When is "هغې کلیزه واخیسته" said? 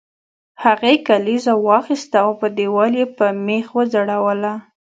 0.63-2.17